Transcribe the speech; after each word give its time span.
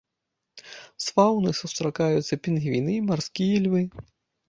З 1.03 1.13
фаўны 1.17 1.53
сустракаюцца 1.61 2.33
пінгвіны 2.43 2.91
і 2.99 3.07
марскія 3.15 3.65
львы. 3.69 3.89